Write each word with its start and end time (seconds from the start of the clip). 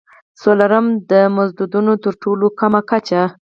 څلورم: 0.41 0.85
د 1.11 1.13
مزدونو 1.35 1.93
تر 2.03 2.13
ټولو 2.23 2.45
کمه 2.59 2.81
کچه. 2.89 3.21